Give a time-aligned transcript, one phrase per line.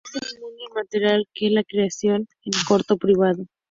[0.17, 3.45] ese mundo inmaterial que es la creación, es un coto privado